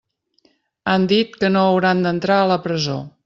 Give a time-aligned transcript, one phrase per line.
[0.93, 2.97] Han dit que no hauran d'entrar a la presó.